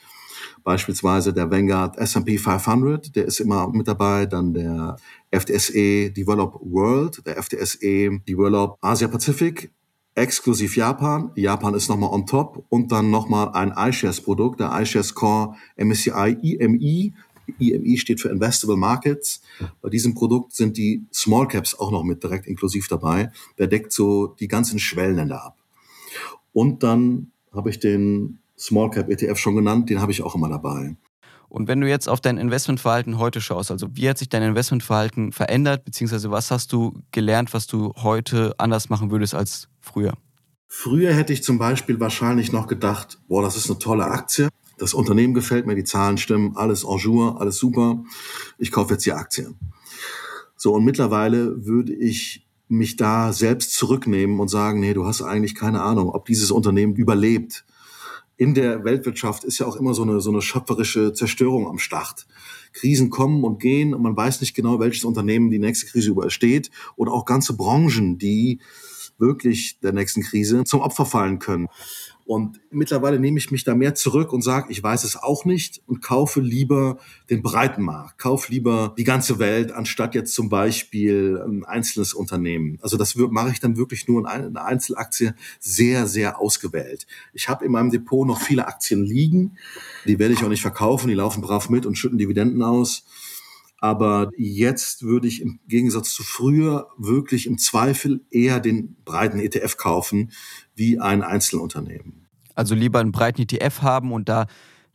Beispielsweise 0.64 1.34
der 1.34 1.50
Vanguard 1.50 1.98
S&P 1.98 2.38
500, 2.38 3.16
der 3.16 3.26
ist 3.26 3.40
immer 3.40 3.70
mit 3.70 3.88
dabei. 3.88 4.26
Dann 4.26 4.54
der 4.54 4.98
FTSE 5.32 6.12
Develop 6.12 6.60
World, 6.62 7.26
der 7.26 7.42
FTSE 7.42 8.20
Develop 8.28 8.78
Asia 8.82 9.08
Pacific, 9.08 9.72
exklusiv 10.16 10.76
Japan. 10.76 11.32
Japan 11.36 11.74
ist 11.74 11.90
nochmal 11.90 12.12
on 12.12 12.26
top. 12.26 12.66
Und 12.70 12.92
dann 12.92 13.10
nochmal 13.10 13.50
ein 13.54 13.74
iShares-Produkt, 13.76 14.60
der 14.60 14.80
iShares 14.80 15.16
Core 15.16 15.56
MSCI 15.78 16.38
IMI. 16.42 17.14
IMI 17.58 17.98
steht 17.98 18.22
für 18.22 18.30
Investable 18.30 18.78
Markets. 18.78 19.42
Bei 19.82 19.90
diesem 19.90 20.14
Produkt 20.14 20.54
sind 20.54 20.78
die 20.78 21.06
Small 21.14 21.48
Caps 21.48 21.78
auch 21.78 21.92
noch 21.92 22.04
mit 22.04 22.24
direkt 22.24 22.48
inklusiv 22.48 22.88
dabei. 22.88 23.32
Der 23.58 23.68
deckt 23.68 23.92
so 23.92 24.28
die 24.28 24.48
ganzen 24.48 24.80
Schwellenländer 24.80 25.44
ab. 25.44 25.58
Und 26.54 26.84
dann 26.84 27.32
habe 27.54 27.70
ich 27.70 27.80
den 27.80 28.40
Small 28.58 28.90
Cap 28.90 29.10
ETF 29.10 29.38
schon 29.38 29.56
genannt, 29.56 29.90
den 29.90 30.02
habe 30.02 30.12
ich 30.12 30.22
auch 30.22 30.36
immer 30.36 30.50
dabei. 30.50 30.96
Und 31.48 31.68
wenn 31.68 31.82
du 31.82 31.90
jetzt 31.90 32.08
auf 32.08 32.22
dein 32.22 32.38
Investmentverhalten 32.38 33.18
heute 33.18 33.42
schaust, 33.42 33.72
also 33.72 33.88
wie 33.94 34.08
hat 34.08 34.20
sich 34.20 34.30
dein 34.30 34.44
Investmentverhalten 34.44 35.32
verändert, 35.32 35.84
beziehungsweise 35.84 36.30
was 36.30 36.52
hast 36.52 36.72
du 36.72 37.02
gelernt, 37.12 37.54
was 37.54 37.66
du 37.66 37.92
heute 37.98 38.54
anders 38.60 38.90
machen 38.90 39.10
würdest 39.10 39.34
als 39.34 39.68
früher? 39.82 40.14
Früher 40.68 41.12
hätte 41.14 41.34
ich 41.34 41.44
zum 41.44 41.58
Beispiel 41.58 42.00
wahrscheinlich 42.00 42.52
noch 42.52 42.68
gedacht, 42.68 43.20
boah, 43.28 43.42
das 43.42 43.58
ist 43.58 43.68
eine 43.68 43.80
tolle 43.80 44.06
Aktie. 44.06 44.50
Das 44.80 44.94
Unternehmen 44.94 45.34
gefällt 45.34 45.68
mir, 45.68 45.76
die 45.76 45.84
Zahlen 45.84 46.18
stimmen, 46.18 46.56
alles 46.56 46.84
en 46.84 46.98
jour, 46.98 47.40
alles 47.40 47.58
super. 47.58 48.04
Ich 48.58 48.72
kaufe 48.72 48.94
jetzt 48.94 49.06
die 49.06 49.14
Aktie. 49.14 49.54
So, 50.56 50.74
und 50.74 50.84
mittlerweile 50.84 51.66
würde 51.66 51.94
ich 51.94 52.48
mich 52.68 52.96
da 52.96 53.34
selbst 53.34 53.74
zurücknehmen 53.74 54.40
und 54.40 54.48
sagen, 54.48 54.80
nee, 54.80 54.94
du 54.94 55.06
hast 55.06 55.22
eigentlich 55.22 55.56
keine 55.56 55.82
Ahnung, 55.82 56.10
ob 56.10 56.26
dieses 56.26 56.52
Unternehmen 56.52 56.96
überlebt 56.96 57.66
in 58.40 58.54
der 58.54 58.86
Weltwirtschaft 58.86 59.44
ist 59.44 59.60
ja 59.60 59.66
auch 59.66 59.76
immer 59.76 59.94
so 59.94 60.02
eine, 60.04 60.22
so 60.22 60.32
eine 60.32 60.42
schöpferische 60.42 61.12
Zerstörung 61.12 61.68
am 61.68 61.78
Start. 61.78 62.26
Krisen 62.72 63.10
kommen 63.10 63.44
und 63.44 63.60
gehen 63.60 63.94
und 63.94 64.02
man 64.02 64.16
weiß 64.16 64.40
nicht 64.40 64.54
genau, 64.54 64.80
welches 64.80 65.04
Unternehmen 65.04 65.52
die 65.52 65.60
nächste 65.60 65.88
Krise 65.88 66.12
übersteht 66.12 66.72
oder 66.96 67.12
auch 67.12 67.26
ganze 67.26 67.58
Branchen, 67.58 68.18
die 68.18 68.62
wirklich 69.18 69.82
der 69.82 69.92
nächsten 69.92 70.22
Krise 70.22 70.64
zum 70.64 70.80
Opfer 70.80 71.06
fallen 71.06 71.40
können. 71.40 71.68
Und 72.30 72.62
mittlerweile 72.70 73.20
nehme 73.20 73.40
ich 73.40 73.50
mich 73.50 73.64
da 73.64 73.74
mehr 73.74 73.96
zurück 73.96 74.34
und 74.34 74.44
sage, 74.44 74.72
ich 74.72 74.84
weiß 74.84 75.04
es 75.04 75.16
auch 75.16 75.46
nicht 75.46 75.82
und 75.88 76.04
kaufe 76.04 76.42
lieber 76.42 77.00
den 77.32 77.42
breiten 77.42 77.82
Markt, 77.82 78.20
kauf 78.20 78.50
lieber 78.50 78.94
die 79.00 79.04
ganze 79.04 79.40
Welt, 79.40 79.72
anstatt 79.72 80.14
jetzt 80.14 80.36
zum 80.36 80.48
Beispiel 80.48 81.44
ein 81.44 81.66
einzelnes 81.66 82.14
Unternehmen. 82.14 82.78
Also 82.84 82.98
das 82.98 83.16
mache 83.16 83.50
ich 83.50 83.60
dann 83.60 83.78
wirklich 83.78 84.08
nur 84.08 84.20
in 84.20 84.28
eine 84.28 84.64
Einzelaktie 84.64 85.34
sehr, 85.60 86.06
sehr 86.06 86.40
ausgewählt. 86.40 87.08
Ich 87.34 87.50
habe 87.50 87.66
in 87.66 87.72
meinem 87.72 87.90
Depot 87.90 88.28
noch 88.28 88.42
viele 88.42 88.68
Aktien 88.68 89.04
liegen, 89.04 89.58
die 90.06 90.20
werde 90.20 90.36
ich 90.36 90.44
auch 90.44 90.50
nicht 90.50 90.62
verkaufen, 90.62 91.08
die 91.08 91.16
laufen 91.16 91.42
brav 91.42 91.68
mit 91.72 91.88
und 91.88 91.98
schütten 91.98 92.20
Dividenden 92.20 92.62
aus. 92.62 93.06
Aber 93.80 94.30
jetzt 94.38 95.02
würde 95.02 95.28
ich 95.28 95.42
im 95.42 95.60
Gegensatz 95.68 96.14
zu 96.14 96.22
früher 96.22 96.90
wirklich 96.98 97.48
im 97.48 97.58
Zweifel 97.58 98.22
eher 98.30 98.60
den 98.60 98.98
breiten 99.04 99.40
ETF 99.40 99.78
kaufen 99.78 100.32
wie 100.76 101.00
ein 101.00 101.24
Einzelunternehmen. 101.24 102.19
Also 102.60 102.76
lieber 102.76 103.00
einen 103.00 103.14
breiten 103.14 103.42
ETF 103.42 103.84
haben 103.84 104.12
und 104.12 104.28
da 104.28 104.46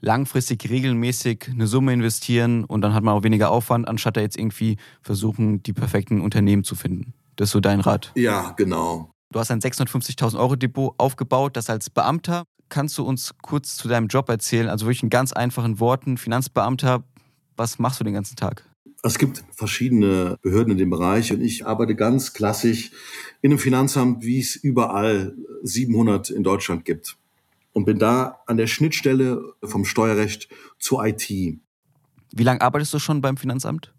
langfristig 0.02 0.68
regelmäßig 0.68 1.48
eine 1.50 1.66
Summe 1.66 1.94
investieren 1.94 2.64
und 2.64 2.82
dann 2.82 2.92
hat 2.92 3.02
man 3.02 3.14
auch 3.14 3.22
weniger 3.22 3.50
Aufwand, 3.50 3.88
anstatt 3.88 4.18
da 4.18 4.20
jetzt 4.20 4.36
irgendwie 4.36 4.76
versuchen, 5.00 5.62
die 5.62 5.72
perfekten 5.72 6.20
Unternehmen 6.20 6.62
zu 6.62 6.74
finden. 6.74 7.14
Das 7.36 7.48
ist 7.48 7.52
so 7.52 7.60
dein 7.60 7.80
Rat. 7.80 8.12
Ja, 8.16 8.50
genau. 8.50 9.10
Du 9.32 9.40
hast 9.40 9.50
ein 9.50 9.60
650.000 9.60 10.38
Euro 10.38 10.56
Depot 10.56 10.94
aufgebaut, 10.98 11.56
das 11.56 11.70
als 11.70 11.88
Beamter. 11.88 12.44
Kannst 12.68 12.98
du 12.98 13.02
uns 13.02 13.32
kurz 13.40 13.76
zu 13.76 13.88
deinem 13.88 14.08
Job 14.08 14.28
erzählen? 14.28 14.68
Also 14.68 14.84
wirklich 14.84 15.02
in 15.02 15.08
ganz 15.08 15.32
einfachen 15.32 15.80
Worten, 15.80 16.18
Finanzbeamter, 16.18 17.02
was 17.56 17.78
machst 17.78 17.98
du 17.98 18.04
den 18.04 18.12
ganzen 18.12 18.36
Tag? 18.36 18.62
Es 19.02 19.16
gibt 19.16 19.42
verschiedene 19.56 20.36
Behörden 20.42 20.72
in 20.72 20.78
dem 20.78 20.90
Bereich 20.90 21.32
und 21.32 21.40
ich 21.40 21.66
arbeite 21.66 21.94
ganz 21.94 22.34
klassisch 22.34 22.90
in 23.40 23.52
einem 23.52 23.58
Finanzamt, 23.58 24.22
wie 24.22 24.40
es 24.40 24.54
überall 24.54 25.34
700 25.62 26.28
in 26.28 26.42
Deutschland 26.42 26.84
gibt. 26.84 27.16
Und 27.74 27.84
bin 27.84 27.98
da 27.98 28.40
an 28.46 28.56
der 28.56 28.66
Schnittstelle 28.66 29.52
vom 29.62 29.84
Steuerrecht 29.84 30.48
zur 30.78 31.04
IT. 31.04 31.28
Wie 31.28 32.42
lange 32.42 32.62
arbeitest 32.62 32.94
du 32.94 32.98
schon 32.98 33.20
beim 33.20 33.36
Finanzamt? 33.36 33.92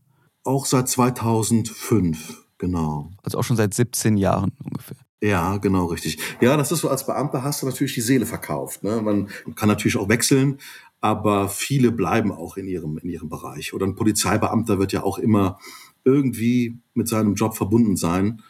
Auch 0.44 0.66
seit 0.66 0.90
2005, 0.90 2.46
genau. 2.58 3.12
Also 3.22 3.38
auch 3.38 3.44
schon 3.44 3.58
seit 3.58 3.74
17 3.74 4.18
Jahren 4.18 4.54
ungefähr. 4.64 4.98
Ja, 5.22 5.58
genau, 5.58 5.86
richtig. 5.86 6.20
Ja, 6.40 6.56
das 6.56 6.72
ist 6.72 6.80
so, 6.80 6.90
als 6.90 7.06
Beamter 7.06 7.44
hast 7.44 7.62
du 7.62 7.66
natürlich 7.66 7.94
die 7.94 8.02
Seele 8.02 8.26
verkauft. 8.26 8.84
Ne? 8.84 9.02
Man 9.02 9.28
kann 9.56 9.70
natürlich 9.70 9.98
auch 9.98 10.10
wechseln, 10.10 10.60
aber 11.02 11.50
viele 11.50 11.92
bleiben 11.92 12.32
auch 12.32 12.58
in 12.58 12.68
ihrem, 12.68 12.98
in 12.98 13.10
ihrem 13.10 13.30
Bereich. 13.30 13.74
Oder 13.74 13.88
ein 13.88 13.96
Polizeibeamter 13.96 14.80
wird 14.80 14.94
ja 14.94 15.04
auch 15.04 15.18
immer 15.18 15.60
irgendwie 16.04 16.80
mit 16.94 17.08
seinem 17.08 17.36
Job 17.36 17.56
verbunden 17.56 17.96
sein. 17.96 18.42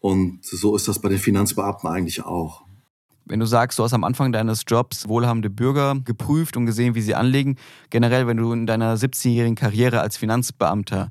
Und 0.00 0.44
so 0.44 0.76
ist 0.76 0.86
das 0.86 1.00
bei 1.00 1.08
den 1.08 1.18
Finanzbeamten 1.18 1.88
eigentlich 1.88 2.24
auch. 2.24 2.67
Wenn 3.28 3.40
du 3.40 3.46
sagst, 3.46 3.78
du 3.78 3.84
hast 3.84 3.92
am 3.92 4.04
Anfang 4.04 4.32
deines 4.32 4.62
Jobs 4.66 5.06
wohlhabende 5.06 5.50
Bürger 5.50 5.96
geprüft 6.02 6.56
und 6.56 6.64
gesehen, 6.64 6.94
wie 6.94 7.02
sie 7.02 7.14
anlegen, 7.14 7.56
generell, 7.90 8.26
wenn 8.26 8.38
du 8.38 8.52
in 8.52 8.66
deiner 8.66 8.96
17-jährigen 8.96 9.54
Karriere 9.54 10.00
als 10.00 10.16
Finanzbeamter 10.16 11.10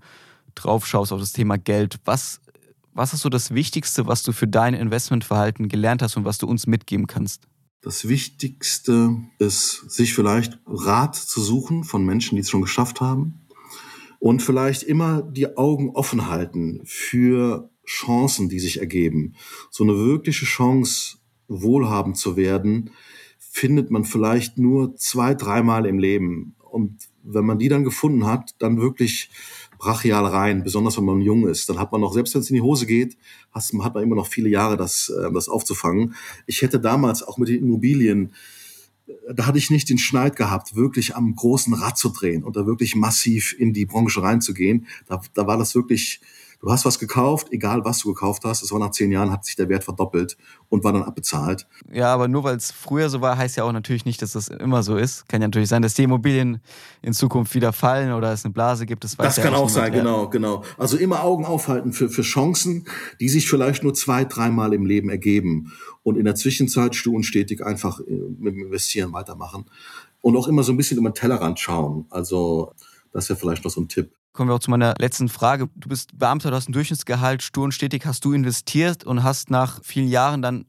draufschaust 0.55 1.13
auf 1.13 1.19
das 1.19 1.33
Thema 1.33 1.57
Geld, 1.57 1.99
was, 2.05 2.41
was 2.93 3.13
ist 3.13 3.21
so 3.21 3.29
das 3.29 3.53
Wichtigste, 3.53 4.07
was 4.07 4.23
du 4.23 4.31
für 4.31 4.47
dein 4.47 4.73
Investmentverhalten 4.73 5.69
gelernt 5.69 6.01
hast 6.01 6.17
und 6.17 6.25
was 6.25 6.39
du 6.39 6.47
uns 6.47 6.65
mitgeben 6.65 7.05
kannst? 7.05 7.43
Das 7.81 8.07
Wichtigste 8.07 9.15
ist, 9.37 9.89
sich 9.89 10.15
vielleicht 10.15 10.59
Rat 10.65 11.15
zu 11.15 11.39
suchen 11.39 11.83
von 11.83 12.03
Menschen, 12.03 12.35
die 12.35 12.41
es 12.41 12.49
schon 12.49 12.61
geschafft 12.61 12.99
haben. 12.99 13.47
Und 14.19 14.41
vielleicht 14.41 14.81
immer 14.81 15.21
die 15.21 15.55
Augen 15.57 15.91
offen 15.91 16.27
halten 16.27 16.81
für 16.85 17.69
Chancen, 17.85 18.49
die 18.49 18.59
sich 18.59 18.79
ergeben. 18.79 19.35
So 19.69 19.83
eine 19.83 19.95
wirkliche 19.95 20.45
Chance, 20.45 21.16
wohlhabend 21.47 22.17
zu 22.17 22.35
werden, 22.35 22.91
findet 23.39 23.91
man 23.91 24.03
vielleicht 24.03 24.57
nur 24.57 24.95
zwei, 24.95 25.33
dreimal 25.33 25.85
im 25.85 25.99
Leben. 25.99 26.55
Und 26.59 27.07
wenn 27.23 27.45
man 27.45 27.59
die 27.59 27.69
dann 27.69 27.83
gefunden 27.83 28.25
hat, 28.25 28.55
dann 28.59 28.79
wirklich 28.79 29.29
brachial 29.77 30.25
rein, 30.25 30.63
besonders 30.63 30.97
wenn 30.97 31.05
man 31.05 31.21
jung 31.21 31.47
ist. 31.47 31.69
Dann 31.69 31.79
hat 31.79 31.91
man 31.91 32.01
noch, 32.01 32.13
selbst 32.13 32.33
wenn 32.33 32.41
es 32.41 32.49
in 32.49 32.55
die 32.55 32.61
Hose 32.61 32.85
geht, 32.85 33.17
hat 33.51 33.73
man 33.73 34.03
immer 34.03 34.15
noch 34.15 34.27
viele 34.27 34.49
Jahre, 34.49 34.77
das, 34.77 35.09
äh, 35.09 35.31
das 35.31 35.49
aufzufangen. 35.49 36.15
Ich 36.45 36.61
hätte 36.61 36.79
damals 36.79 37.23
auch 37.23 37.37
mit 37.37 37.49
den 37.49 37.63
Immobilien, 37.63 38.33
da 39.33 39.45
hatte 39.45 39.57
ich 39.57 39.69
nicht 39.69 39.89
den 39.89 39.97
Schneid 39.97 40.35
gehabt, 40.35 40.75
wirklich 40.75 41.15
am 41.15 41.35
großen 41.35 41.73
Rad 41.73 41.97
zu 41.97 42.09
drehen 42.09 42.43
und 42.43 42.55
da 42.55 42.65
wirklich 42.65 42.95
massiv 42.95 43.55
in 43.57 43.73
die 43.73 43.85
Branche 43.85 44.21
reinzugehen. 44.21 44.87
Da, 45.05 45.21
da 45.33 45.47
war 45.47 45.57
das 45.57 45.75
wirklich 45.75 46.19
du 46.59 46.71
hast 46.71 46.85
was 46.85 46.99
gekauft, 46.99 47.47
egal 47.51 47.85
was 47.85 47.99
du 47.99 48.13
gekauft 48.13 48.43
hast, 48.45 48.63
es 48.63 48.71
war 48.71 48.79
nach 48.79 48.91
zehn 48.91 49.11
Jahren, 49.11 49.31
hat 49.31 49.45
sich 49.45 49.55
der 49.55 49.69
Wert 49.69 49.83
verdoppelt 49.83 50.37
und 50.69 50.83
war 50.83 50.93
dann 50.93 51.03
abbezahlt. 51.03 51.67
Ja, 51.91 52.13
aber 52.13 52.27
nur 52.27 52.43
weil 52.43 52.55
es 52.55 52.71
früher 52.71 53.09
so 53.09 53.21
war, 53.21 53.37
heißt 53.37 53.57
ja 53.57 53.63
auch 53.63 53.71
natürlich 53.71 54.05
nicht, 54.05 54.21
dass 54.21 54.33
das 54.33 54.47
immer 54.47 54.83
so 54.83 54.97
ist. 54.97 55.27
Kann 55.29 55.41
ja 55.41 55.47
natürlich 55.47 55.69
sein, 55.69 55.81
dass 55.81 55.93
die 55.93 56.03
Immobilien 56.03 56.59
in 57.01 57.13
Zukunft 57.13 57.53
wieder 57.53 57.73
fallen 57.73 58.11
oder 58.11 58.33
es 58.33 58.43
eine 58.43 58.53
Blase 58.53 58.85
gibt. 58.85 59.03
Das, 59.03 59.15
das 59.15 59.37
kann 59.37 59.53
auch 59.53 59.69
sein, 59.69 59.91
genau, 59.91 60.29
genau. 60.29 60.63
Also 60.77 60.97
immer 60.97 61.23
Augen 61.23 61.45
aufhalten 61.45 61.93
für, 61.93 62.09
für 62.09 62.23
Chancen, 62.23 62.85
die 63.19 63.29
sich 63.29 63.49
vielleicht 63.49 63.83
nur 63.83 63.93
zwei, 63.93 64.25
dreimal 64.25 64.73
im 64.73 64.85
Leben 64.85 65.09
ergeben. 65.09 65.73
Und 66.03 66.17
in 66.17 66.25
der 66.25 66.35
Zwischenzeit 66.35 66.95
stu 66.95 67.15
und 67.15 67.23
stetig 67.23 67.65
einfach 67.65 67.99
äh, 67.99 68.03
mit 68.39 68.55
dem 68.55 68.65
Investieren 68.65 69.13
weitermachen. 69.13 69.65
Und 70.21 70.35
auch 70.35 70.47
immer 70.47 70.63
so 70.63 70.71
ein 70.71 70.77
bisschen 70.77 70.97
über 70.97 71.09
den 71.09 71.15
Tellerrand 71.15 71.59
schauen. 71.59 72.05
Also 72.09 72.73
das 73.11 73.29
wäre 73.29 73.39
vielleicht 73.39 73.63
noch 73.63 73.71
so 73.71 73.81
ein 73.81 73.87
Tipp 73.87 74.13
kommen 74.37 74.51
wir 74.51 74.53
auch 74.53 74.59
zu 74.59 74.69
meiner 74.69 74.93
letzten 74.99 75.29
Frage. 75.29 75.67
Du 75.75 75.89
bist 75.89 76.17
Beamter, 76.17 76.51
du 76.51 76.55
hast 76.55 76.69
ein 76.69 76.73
Durchschnittsgehalt, 76.73 77.41
stur 77.41 77.63
und 77.63 77.71
stetig 77.71 78.05
hast 78.05 78.23
du 78.23 78.33
investiert 78.33 79.03
und 79.03 79.23
hast 79.23 79.49
nach 79.49 79.83
vielen 79.83 80.07
Jahren 80.07 80.43
dann 80.43 80.65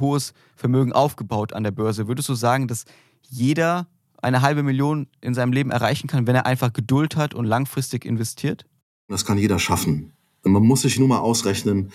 hohes 0.00 0.32
Vermögen 0.56 0.94
aufgebaut 0.94 1.52
an 1.52 1.62
der 1.62 1.70
Börse. 1.70 2.08
Würdest 2.08 2.30
du 2.30 2.34
sagen, 2.34 2.66
dass 2.66 2.86
jeder 3.28 3.88
eine 4.22 4.40
halbe 4.40 4.62
Million 4.62 5.06
in 5.20 5.34
seinem 5.34 5.52
Leben 5.52 5.70
erreichen 5.70 6.06
kann, 6.06 6.26
wenn 6.26 6.34
er 6.34 6.46
einfach 6.46 6.72
Geduld 6.72 7.16
hat 7.16 7.34
und 7.34 7.44
langfristig 7.44 8.06
investiert? 8.06 8.64
Das 9.08 9.26
kann 9.26 9.36
jeder 9.36 9.58
schaffen. 9.58 10.14
Man 10.42 10.62
muss 10.62 10.82
sich 10.82 10.98
nur 10.98 11.08
mal 11.08 11.18
ausrechnen, 11.18 11.92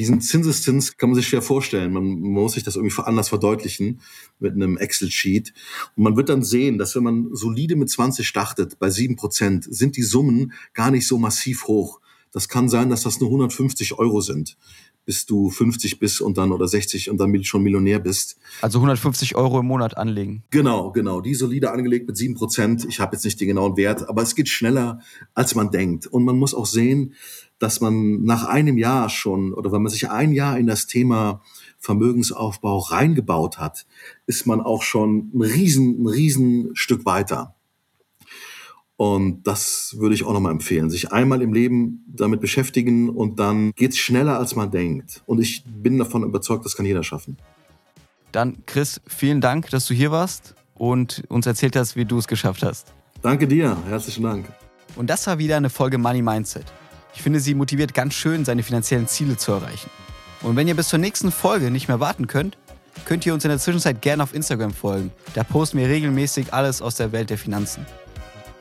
diesen 0.00 0.22
Zinseszins 0.22 0.96
kann 0.96 1.10
man 1.10 1.16
sich 1.16 1.28
schwer 1.28 1.42
vorstellen. 1.42 1.92
Man 1.92 2.04
muss 2.20 2.54
sich 2.54 2.64
das 2.64 2.76
irgendwie 2.76 3.02
anders 3.02 3.28
verdeutlichen 3.28 4.00
mit 4.38 4.54
einem 4.54 4.78
Excel-Sheet. 4.78 5.52
Und 5.94 6.04
man 6.04 6.16
wird 6.16 6.30
dann 6.30 6.42
sehen, 6.42 6.78
dass 6.78 6.96
wenn 6.96 7.02
man 7.02 7.28
solide 7.32 7.76
mit 7.76 7.90
20 7.90 8.26
startet, 8.26 8.78
bei 8.78 8.88
7 8.88 9.16
Prozent, 9.16 9.66
sind 9.68 9.98
die 9.98 10.02
Summen 10.02 10.54
gar 10.72 10.90
nicht 10.90 11.06
so 11.06 11.18
massiv 11.18 11.66
hoch. 11.66 12.00
Das 12.32 12.48
kann 12.48 12.68
sein, 12.68 12.90
dass 12.90 13.02
das 13.02 13.20
nur 13.20 13.28
150 13.28 13.98
Euro 13.98 14.20
sind, 14.20 14.56
bis 15.04 15.26
du 15.26 15.50
50 15.50 15.98
bist 15.98 16.20
und 16.20 16.38
dann 16.38 16.52
oder 16.52 16.68
60 16.68 17.10
und 17.10 17.18
dann 17.18 17.42
schon 17.42 17.62
Millionär 17.62 17.98
bist. 17.98 18.38
Also 18.60 18.78
150 18.78 19.34
Euro 19.34 19.60
im 19.60 19.66
Monat 19.66 19.96
anlegen. 19.96 20.44
Genau, 20.50 20.92
genau. 20.92 21.20
Die 21.20 21.34
solide 21.34 21.72
angelegt 21.72 22.06
mit 22.06 22.16
7 22.16 22.34
Prozent. 22.34 22.86
Ich 22.88 23.00
habe 23.00 23.16
jetzt 23.16 23.24
nicht 23.24 23.40
den 23.40 23.48
genauen 23.48 23.76
Wert, 23.76 24.08
aber 24.08 24.22
es 24.22 24.34
geht 24.34 24.48
schneller, 24.48 25.00
als 25.34 25.54
man 25.54 25.70
denkt. 25.70 26.06
Und 26.06 26.24
man 26.24 26.38
muss 26.38 26.54
auch 26.54 26.66
sehen, 26.66 27.14
dass 27.58 27.80
man 27.80 28.22
nach 28.22 28.44
einem 28.44 28.78
Jahr 28.78 29.08
schon 29.10 29.52
oder 29.52 29.72
wenn 29.72 29.82
man 29.82 29.92
sich 29.92 30.10
ein 30.10 30.32
Jahr 30.32 30.58
in 30.58 30.66
das 30.66 30.86
Thema 30.86 31.42
Vermögensaufbau 31.78 32.78
reingebaut 32.78 33.58
hat, 33.58 33.86
ist 34.26 34.46
man 34.46 34.60
auch 34.60 34.82
schon 34.82 35.30
ein 35.34 35.42
riesen, 35.42 36.02
ein 36.02 36.06
riesen 36.06 36.70
Stück 36.74 37.04
weiter. 37.04 37.56
Und 39.00 39.44
das 39.44 39.96
würde 39.98 40.14
ich 40.14 40.26
auch 40.26 40.34
nochmal 40.34 40.52
empfehlen. 40.52 40.90
Sich 40.90 41.10
einmal 41.10 41.40
im 41.40 41.54
Leben 41.54 42.04
damit 42.06 42.42
beschäftigen 42.42 43.08
und 43.08 43.40
dann 43.40 43.72
geht's 43.74 43.96
schneller, 43.96 44.38
als 44.38 44.56
man 44.56 44.70
denkt. 44.70 45.22
Und 45.24 45.40
ich 45.40 45.64
bin 45.64 45.96
davon 45.96 46.22
überzeugt, 46.22 46.66
das 46.66 46.76
kann 46.76 46.84
jeder 46.84 47.02
schaffen. 47.02 47.38
Dann, 48.30 48.58
Chris, 48.66 49.00
vielen 49.06 49.40
Dank, 49.40 49.70
dass 49.70 49.86
du 49.86 49.94
hier 49.94 50.10
warst 50.10 50.54
und 50.74 51.24
uns 51.28 51.46
erzählt 51.46 51.76
hast, 51.76 51.96
wie 51.96 52.04
du 52.04 52.18
es 52.18 52.28
geschafft 52.28 52.62
hast. 52.62 52.92
Danke 53.22 53.48
dir. 53.48 53.74
Herzlichen 53.88 54.22
Dank. 54.22 54.52
Und 54.96 55.08
das 55.08 55.26
war 55.26 55.38
wieder 55.38 55.56
eine 55.56 55.70
Folge 55.70 55.96
Money 55.96 56.20
Mindset. 56.20 56.66
Ich 57.14 57.22
finde, 57.22 57.40
sie 57.40 57.54
motiviert 57.54 57.94
ganz 57.94 58.12
schön, 58.12 58.44
seine 58.44 58.62
finanziellen 58.62 59.08
Ziele 59.08 59.38
zu 59.38 59.52
erreichen. 59.52 59.88
Und 60.42 60.56
wenn 60.56 60.68
ihr 60.68 60.76
bis 60.76 60.88
zur 60.88 60.98
nächsten 60.98 61.32
Folge 61.32 61.70
nicht 61.70 61.88
mehr 61.88 62.00
warten 62.00 62.26
könnt, 62.26 62.58
könnt 63.06 63.24
ihr 63.24 63.32
uns 63.32 63.46
in 63.46 63.48
der 63.48 63.58
Zwischenzeit 63.58 64.02
gerne 64.02 64.22
auf 64.22 64.34
Instagram 64.34 64.74
folgen. 64.74 65.10
Da 65.32 65.42
posten 65.42 65.78
wir 65.78 65.88
regelmäßig 65.88 66.52
alles 66.52 66.82
aus 66.82 66.96
der 66.96 67.12
Welt 67.12 67.30
der 67.30 67.38
Finanzen. 67.38 67.86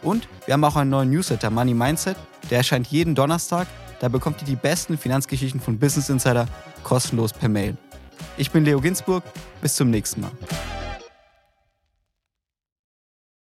Und 0.02 0.28
wir 0.46 0.54
haben 0.54 0.64
auch 0.64 0.76
einen 0.76 0.90
neuen 0.90 1.10
Newsletter, 1.10 1.50
Money 1.50 1.74
Mindset. 1.74 2.18
Der 2.50 2.60
erscheint 2.60 2.88
jeden 2.88 3.16
Donnerstag. 3.16 3.68
Da 4.00 4.08
bekommt 4.08 4.42
ihr 4.42 4.46
die 4.46 4.56
besten 4.56 4.98
Finanzgeschichten 4.98 5.60
von 5.60 5.78
Business 5.78 6.10
Insider 6.10 6.48
kostenlos 6.84 7.34
per 7.34 7.50
Mail. 7.50 7.76
Ich 8.38 8.52
bin 8.52 8.64
Leo 8.64 8.80
Ginsburg. 8.80 9.24
Bis 9.62 9.76
zum 9.76 9.90
nächsten 9.90 10.22
Mal. 10.22 10.32